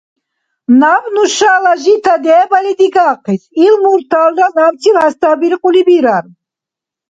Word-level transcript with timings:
Наб 0.79 1.03
нушала 1.15 1.73
жита 1.83 2.15
дебали 2.25 2.73
дигахъис, 2.79 3.43
ил 3.65 3.75
мурталра 3.83 4.47
набчил 4.55 4.95
хӀязтабиркьули 5.01 5.81
бирар. 5.87 6.25